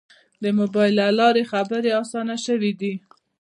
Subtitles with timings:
[0.43, 2.93] د موبایل له لارې خبرې آسانه شوې دي.